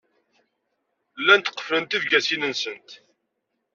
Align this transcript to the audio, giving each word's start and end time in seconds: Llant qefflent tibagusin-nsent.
Llant 1.19 1.47
qefflent 1.55 1.89
tibagusin-nsent. 1.91 2.89